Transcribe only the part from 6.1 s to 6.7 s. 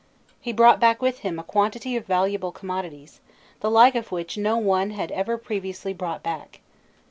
back."